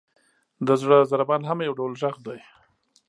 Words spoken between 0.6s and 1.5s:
•د زړه ضربان